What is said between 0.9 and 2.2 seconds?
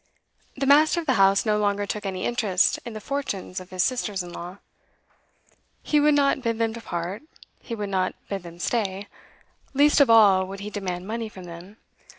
of the house no longer took